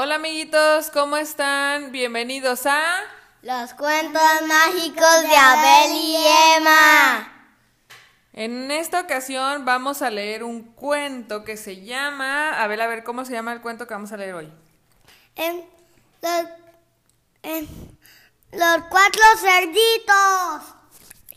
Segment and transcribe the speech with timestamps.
[0.00, 1.90] Hola amiguitos, ¿cómo están?
[1.90, 2.80] Bienvenidos a...
[3.42, 6.16] Los cuentos mágicos de Abel y
[6.56, 7.50] Emma.
[8.32, 12.62] En esta ocasión vamos a leer un cuento que se llama...
[12.62, 14.52] A ver, a ver, ¿cómo se llama el cuento que vamos a leer hoy?
[15.34, 15.68] En
[16.22, 16.44] los,
[17.42, 17.68] en
[18.52, 20.76] los cuatro cerditos.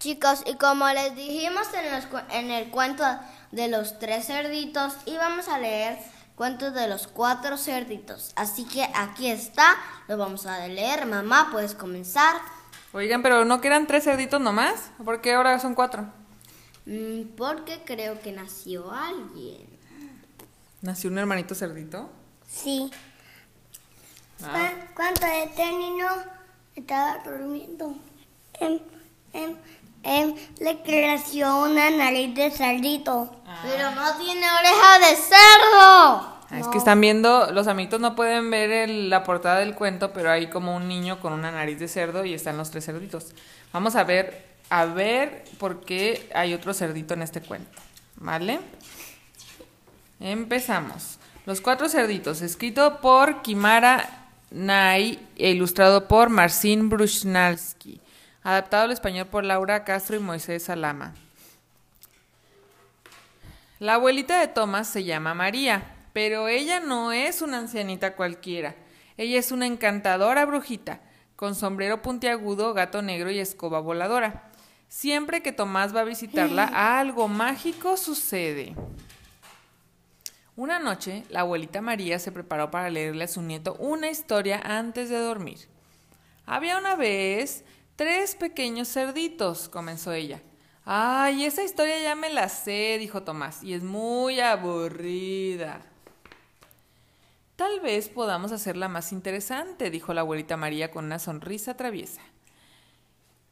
[0.00, 3.04] Chicos, y como les dijimos en, los en el cuento
[3.52, 5.98] de los tres cerditos, íbamos a leer
[6.40, 8.32] cuentos de los cuatro cerditos.
[8.34, 9.76] Así que aquí está,
[10.08, 11.04] lo vamos a leer.
[11.04, 12.34] Mamá, puedes comenzar.
[12.94, 14.90] Oigan, pero ¿no que eran tres cerditos nomás?
[15.04, 16.06] ¿Por qué ahora son cuatro?
[16.86, 19.68] Mm, porque creo que nació alguien.
[20.80, 22.08] ¿Nació un hermanito cerdito?
[22.48, 22.90] Sí.
[24.42, 26.06] Ah, ¿Cuánto este niño
[26.74, 27.96] estaba durmiendo?
[28.54, 28.78] Em,
[29.34, 29.56] em,
[30.02, 33.42] em, le creció una nariz de cerdito.
[33.62, 36.29] Pero no tiene oreja de cerdo.
[36.50, 40.30] Es que están viendo, los amiguitos no pueden ver el- la portada del cuento, pero
[40.30, 43.32] hay como un niño con una nariz de cerdo y están los tres cerditos.
[43.72, 47.80] Vamos a ver, a ver por qué hay otro cerdito en este cuento,
[48.16, 48.58] ¿vale?
[50.18, 51.18] Empezamos.
[51.46, 58.00] Los cuatro cerditos, escrito por Kimara Nay e ilustrado por Marcin Brushnalski,
[58.42, 61.14] adaptado al español por Laura Castro y Moisés Salama.
[63.78, 65.82] La abuelita de Thomas se llama María,
[66.12, 68.74] pero ella no es una ancianita cualquiera.
[69.16, 71.00] Ella es una encantadora brujita,
[71.36, 74.50] con sombrero puntiagudo, gato negro y escoba voladora.
[74.88, 76.64] Siempre que Tomás va a visitarla,
[76.98, 78.74] algo mágico sucede.
[80.56, 85.08] Una noche, la abuelita María se preparó para leerle a su nieto una historia antes
[85.08, 85.58] de dormir.
[86.44, 87.64] Había una vez
[87.96, 90.42] tres pequeños cerditos, comenzó ella.
[90.84, 95.89] Ay, esa historia ya me la sé, dijo Tomás, y es muy aburrida.
[97.60, 102.22] Tal vez podamos hacerla más interesante, dijo la abuelita María con una sonrisa traviesa.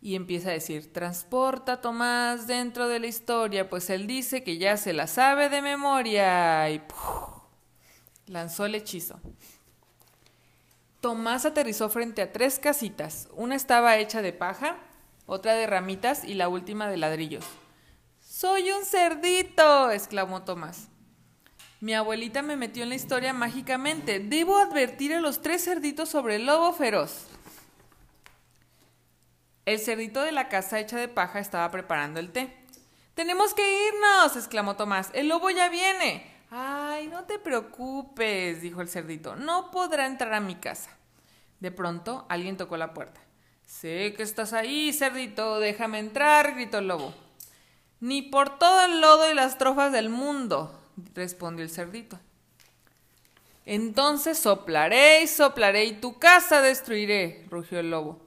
[0.00, 4.58] Y empieza a decir, transporta a Tomás dentro de la historia, pues él dice que
[4.58, 6.70] ya se la sabe de memoria.
[6.70, 6.82] Y
[8.28, 9.18] lanzó el hechizo.
[11.00, 13.26] Tomás aterrizó frente a tres casitas.
[13.32, 14.76] Una estaba hecha de paja,
[15.26, 17.44] otra de ramitas y la última de ladrillos.
[18.20, 19.90] ¡Soy un cerdito!
[19.90, 20.90] exclamó Tomás.
[21.80, 24.18] Mi abuelita me metió en la historia mágicamente.
[24.18, 27.26] Debo advertir a los tres cerditos sobre el lobo feroz.
[29.66, 32.56] El cerdito de la casa hecha de paja estaba preparando el té.
[33.14, 35.10] Tenemos que irnos, exclamó Tomás.
[35.12, 36.30] El lobo ya viene.
[36.50, 39.36] Ay, no te preocupes, dijo el cerdito.
[39.36, 40.90] No podrá entrar a mi casa.
[41.60, 43.20] De pronto, alguien tocó la puerta.
[43.66, 45.58] Sé que estás ahí, cerdito.
[45.58, 47.12] Déjame entrar, gritó el lobo.
[48.00, 50.78] Ni por todo el lodo y las trofas del mundo,
[51.14, 52.18] respondió el cerdito.
[53.64, 58.20] Entonces soplaré y soplaré y tu casa destruiré, rugió el lobo.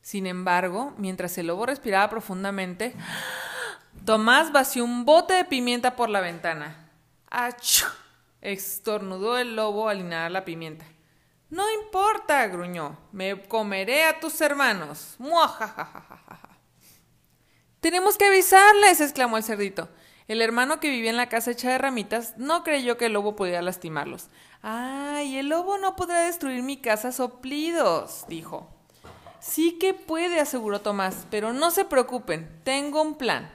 [0.00, 2.94] Sin embargo, mientras el lobo respiraba profundamente,
[4.04, 6.90] Tomás vació un bote de pimienta por la ventana.
[7.28, 7.86] ¡Achú!
[8.40, 10.86] estornudó el lobo al inhalar la pimienta.
[11.50, 15.16] No importa, gruñó, me comeré a tus hermanos.
[15.18, 16.48] ¡Muajajajajaja!
[17.80, 19.88] Tenemos que avisarles, exclamó el cerdito.
[20.30, 23.34] El hermano que vivía en la casa hecha de ramitas no creyó que el lobo
[23.34, 24.28] podía lastimarlos.
[24.62, 28.26] ¡Ay, el lobo no podrá destruir mi casa soplidos!
[28.28, 28.68] dijo.
[29.40, 33.50] Sí que puede, aseguró Tomás, pero no se preocupen, tengo un plan.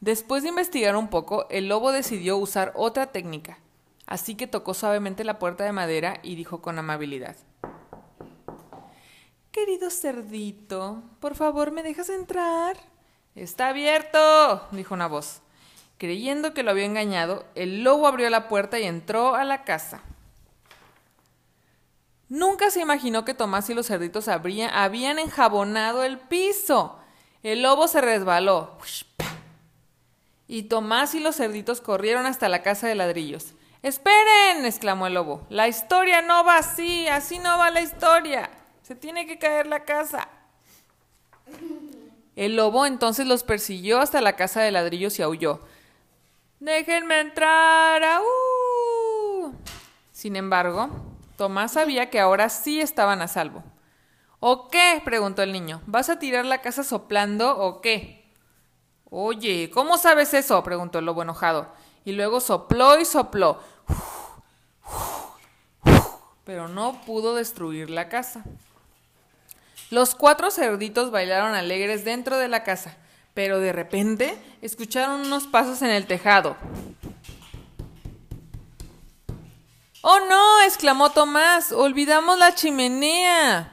[0.00, 3.58] Después de investigar un poco, el lobo decidió usar otra técnica,
[4.04, 7.36] así que tocó suavemente la puerta de madera y dijo con amabilidad.
[9.50, 12.76] Querido cerdito, por favor, ¿me dejas entrar?
[13.34, 15.40] Está abierto, dijo una voz.
[15.98, 20.02] Creyendo que lo había engañado, el lobo abrió la puerta y entró a la casa.
[22.28, 26.98] Nunca se imaginó que Tomás y los cerditos habían enjabonado el piso.
[27.42, 28.78] El lobo se resbaló.
[30.48, 33.54] Y Tomás y los cerditos corrieron hasta la casa de ladrillos.
[33.82, 34.64] ¡Esperen!
[34.64, 35.46] exclamó el lobo.
[35.50, 38.50] La historia no va así, así no va la historia.
[38.82, 40.28] Se tiene que caer la casa.
[42.36, 45.60] El lobo entonces los persiguió hasta la casa de ladrillos y aulló.
[46.58, 48.02] Déjenme entrar.
[48.02, 49.54] ¡Aú!
[50.10, 50.88] Sin embargo,
[51.36, 53.62] Tomás sabía que ahora sí estaban a salvo.
[54.40, 55.00] ¿O qué?
[55.04, 55.80] preguntó el niño.
[55.86, 58.24] ¿Vas a tirar la casa soplando o qué?
[59.10, 60.62] Oye, ¿cómo sabes eso?
[60.62, 61.72] preguntó el lobo enojado.
[62.04, 63.60] Y luego sopló y sopló.
[66.44, 68.44] Pero no pudo destruir la casa.
[69.90, 72.96] Los cuatro cerditos bailaron alegres dentro de la casa,
[73.34, 76.56] pero de repente escucharon unos pasos en el tejado.
[80.06, 80.60] ¡Oh no!
[80.66, 81.72] exclamó Tomás.
[81.72, 83.70] Olvidamos la chimenea.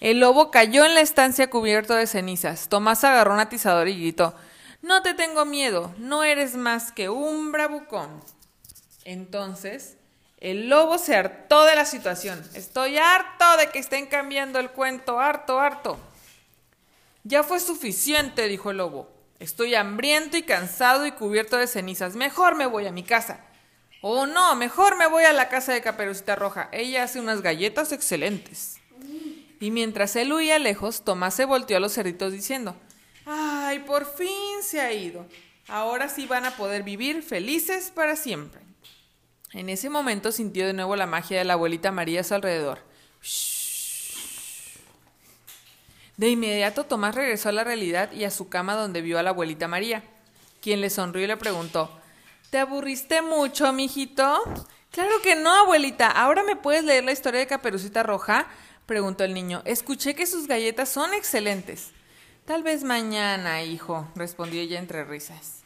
[0.00, 2.68] El lobo cayó en la estancia cubierto de cenizas.
[2.68, 4.34] Tomás agarró un atizador y gritó
[4.80, 8.22] No te tengo miedo, no eres más que un bravucón.
[9.04, 9.96] Entonces,
[10.42, 12.42] el lobo se hartó de la situación.
[12.54, 16.00] Estoy harto de que estén cambiando el cuento, harto, harto.
[17.22, 19.08] Ya fue suficiente, dijo el lobo.
[19.38, 22.16] Estoy hambriento y cansado y cubierto de cenizas.
[22.16, 23.38] Mejor me voy a mi casa.
[24.00, 26.68] Oh, no, mejor me voy a la casa de Caperucita Roja.
[26.72, 28.80] Ella hace unas galletas excelentes.
[29.60, 32.74] Y mientras él huía lejos, Tomás se volteó a los cerditos diciendo,
[33.26, 35.24] ¡Ay, por fin se ha ido!
[35.68, 38.71] Ahora sí van a poder vivir felices para siempre.
[39.52, 42.78] En ese momento sintió de nuevo la magia de la abuelita María a su alrededor.
[46.16, 49.30] De inmediato Tomás regresó a la realidad y a su cama donde vio a la
[49.30, 50.04] abuelita María,
[50.60, 51.90] quien le sonrió y le preguntó,
[52.50, 54.42] ¿Te aburriste mucho, mijito?
[54.90, 56.08] Claro que no, abuelita.
[56.10, 58.46] ¿Ahora me puedes leer la historia de Caperucita Roja?
[58.86, 59.62] preguntó el niño.
[59.64, 61.92] Escuché que sus galletas son excelentes.
[62.44, 65.61] Tal vez mañana, hijo, respondió ella entre risas.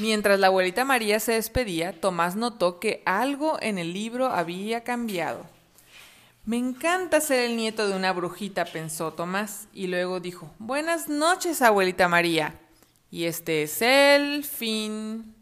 [0.00, 5.44] Mientras la abuelita María se despedía, Tomás notó que algo en el libro había cambiado.
[6.46, 11.60] Me encanta ser el nieto de una brujita, pensó Tomás, y luego dijo, Buenas noches,
[11.60, 12.54] abuelita María.
[13.10, 15.34] Y este es el fin.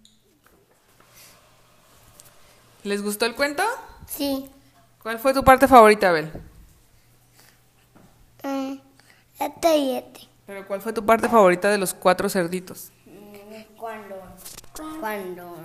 [2.82, 3.62] ¿Les gustó el cuento?
[4.08, 4.50] Sí.
[5.00, 6.32] ¿Cuál fue tu parte favorita, Abel?
[8.42, 8.74] Mm,
[9.38, 10.20] este y este.
[10.46, 12.90] ¿Pero cuál fue tu parte favorita de los cuatro cerditos?
[15.00, 15.56] Cuando.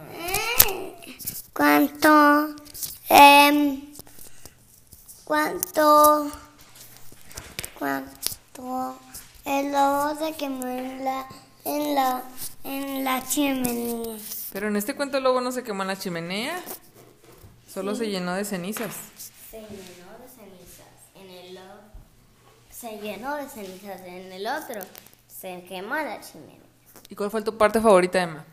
[1.54, 2.56] ¿Cuánto?
[3.10, 3.82] Em,
[5.24, 6.32] ¿Cuánto?
[7.80, 9.00] ¿Cuánto?
[9.46, 11.28] El lobo se quemó en la,
[11.66, 12.24] en la,
[12.64, 14.18] en la chimenea.
[14.52, 16.62] Pero en este cuento el lobo no se quemó en la chimenea.
[17.68, 18.96] Solo se llenó de cenizas.
[19.50, 20.88] Se llenó de cenizas.
[21.16, 21.82] En el otro.
[22.70, 24.02] Se llenó de cenizas.
[24.02, 24.82] En el otro.
[25.28, 26.60] Se quemó la chimenea.
[27.10, 28.46] ¿Y cuál fue tu parte favorita, Emma?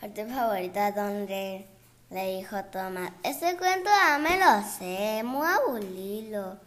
[0.00, 1.66] Parte favorita donde
[2.10, 6.58] le dijo Tomás, este cuento ya me lo sé, muy aburrido.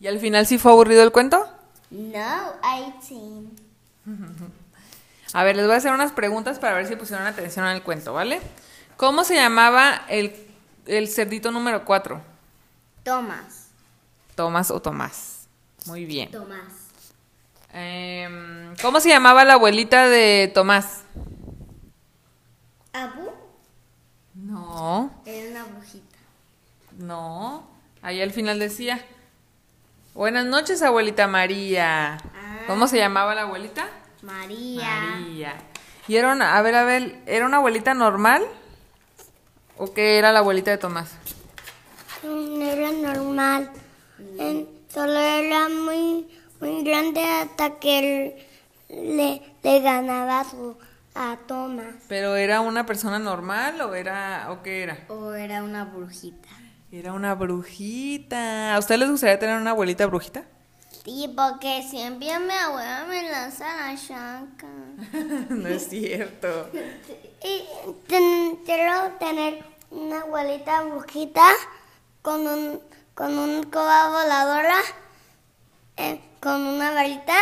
[0.00, 1.48] ¿Y al final sí fue aburrido el cuento?
[1.90, 3.58] No, I think.
[5.32, 8.12] A ver, les voy a hacer unas preguntas para ver si pusieron atención al cuento,
[8.12, 8.40] ¿vale?
[8.96, 10.32] ¿Cómo se llamaba el,
[10.86, 12.20] el cerdito número 4?
[13.02, 13.68] Tomás.
[14.36, 15.48] Tomás o Tomás.
[15.86, 16.30] Muy bien.
[16.30, 16.72] Tomás.
[17.72, 21.02] Em, ¿Cómo se llamaba la abuelita de Tomás?
[22.94, 23.28] Abu
[24.34, 26.16] No, era una brujita.
[26.98, 27.66] no.
[28.02, 29.02] Ahí al final decía.
[30.14, 32.18] Buenas noches, abuelita María.
[32.66, 33.88] ¿Cómo se llamaba la abuelita?
[34.22, 34.84] María.
[34.84, 35.54] María.
[36.06, 38.44] Y era una, a ver, a ver, ¿era una abuelita normal?
[39.78, 41.12] ¿O qué era la abuelita de Tomás?
[42.22, 43.70] No era normal.
[44.92, 46.28] Solo era muy,
[46.60, 50.76] muy grande hasta que él le, le ganaba su,
[51.14, 51.94] a Tomás.
[52.08, 54.98] ¿Pero era una persona normal o era o qué era?
[55.08, 56.48] O era una brujita.
[56.90, 58.74] Era una brujita.
[58.74, 60.44] ¿A ustedes les gustaría tener una abuelita brujita?
[61.04, 64.66] Sí, porque siempre mi abuela me lanza la chanca.
[65.50, 66.70] no es cierto.
[67.46, 67.62] Y
[68.08, 71.44] ten- quiero tener una abuelita brujita
[72.22, 72.80] con un
[73.14, 74.78] con un coba voladora,
[75.98, 77.36] eh, con una varita,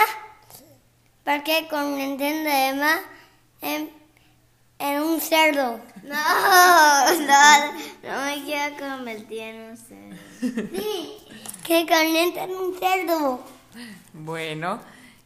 [1.25, 2.96] porque convierten de Emma
[3.62, 3.90] en,
[4.78, 5.81] en un cerdo.
[6.02, 6.14] No,
[7.21, 10.16] no, no me quiero convertir en un cerdo.
[10.40, 11.16] Sí,
[11.64, 13.40] que en un cerdo.
[14.12, 14.81] Bueno,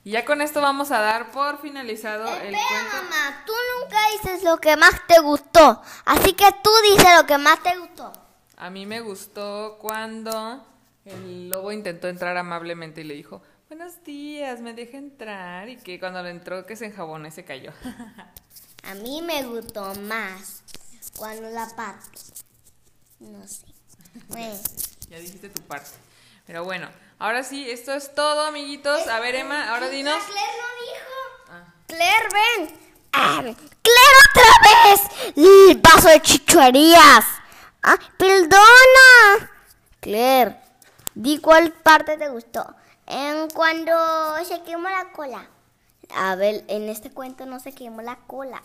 [0.05, 2.97] y ya con esto vamos a dar por finalizado el cuento.
[3.02, 7.38] mamá, tú nunca dices lo que más te gustó, así que tú dices lo que
[7.38, 8.12] más te gustó.
[8.57, 10.64] A mí me gustó cuando
[11.05, 15.68] el lobo intentó entrar amablemente y le dijo, buenos días, me deja entrar.
[15.68, 17.73] Y que cuando le entró que se enjabonó y se cayó.
[18.82, 20.62] A mí me gustó más
[21.16, 22.18] cuando la parte.
[23.18, 23.66] No sé.
[24.28, 24.56] Bueno,
[25.11, 25.90] ya dijiste tu parte.
[26.46, 29.08] Pero bueno, ahora sí, esto es todo, amiguitos.
[29.08, 30.23] A ver, Emma, ahora dinos.
[30.25, 31.50] Claire no dijo.
[31.50, 31.75] Ah.
[31.88, 32.78] Claire, ven.
[33.12, 35.00] Ah, Claire, otra vez.
[35.37, 37.25] El paso de chichuerías.
[37.82, 39.50] Ah, perdona.
[39.99, 40.56] Claire,
[41.14, 42.64] di cuál parte te gustó.
[43.06, 43.92] En cuando
[44.44, 45.48] se quemó la cola.
[46.14, 48.62] A ver, en este cuento no se quemó la cola.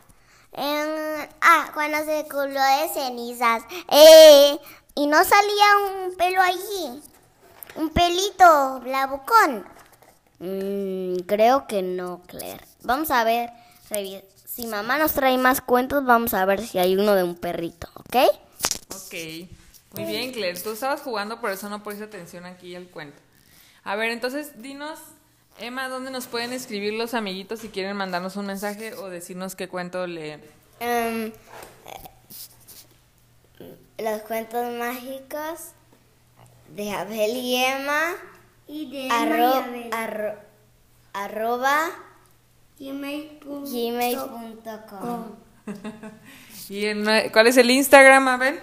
[0.54, 3.64] En- ah, cuando se coló de cenizas.
[3.90, 4.60] Eh,
[4.96, 5.66] y no salía
[6.06, 7.02] un pelo allí.
[7.76, 9.66] Un pelito blabucón.
[10.40, 12.66] Mm, creo que no, Claire.
[12.82, 13.52] Vamos a ver,
[14.46, 17.88] Si mamá nos trae más cuentos, vamos a ver si hay uno de un perrito,
[17.96, 18.16] ¿ok?
[18.90, 19.14] Ok.
[19.94, 20.60] Muy bien, Claire.
[20.60, 23.22] Tú estabas jugando, por eso no pusiste atención aquí al cuento.
[23.84, 25.00] A ver, entonces dinos,
[25.60, 29.68] Emma, ¿dónde nos pueden escribir los amiguitos si quieren mandarnos un mensaje o decirnos qué
[29.68, 30.42] cuento leen?
[30.80, 31.32] Em,
[33.98, 35.72] los cuentos mágicos
[36.76, 38.02] de Abel y Emma.
[38.68, 39.92] Y de arro- Emma y Abel.
[39.94, 40.40] arro-
[41.14, 41.90] arroba
[42.80, 43.66] Gmail.com.
[43.66, 45.36] gmail.com.
[46.70, 48.60] ¿Y en- cuál es el Instagram, Abel?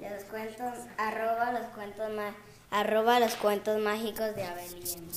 [0.00, 2.34] Los cuentos, arroba los cuentos ma-
[2.72, 5.12] arroba los cuentos mágicos de Abel y Emma.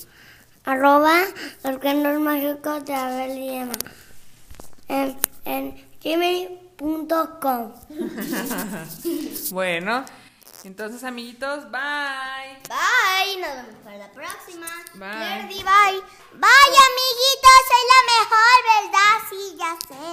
[0.66, 1.22] Arroba
[1.64, 3.74] los cuentos mágicos de Abel y Emma.
[4.88, 7.74] En, en gmail.com.
[9.52, 10.04] Bueno,
[10.66, 12.60] entonces, amiguitos, bye.
[12.68, 14.68] Bye, nos vemos para la próxima.
[14.96, 15.48] Bye.
[15.48, 16.02] Bye.
[16.34, 19.14] Bye, amiguitos, soy la mejor, ¿verdad?
[19.30, 20.06] Sí, ya sé.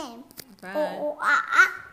[0.60, 0.76] Bye.
[0.76, 1.91] Oh, oh, ah, ah.